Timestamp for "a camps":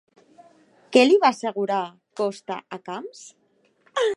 2.79-3.25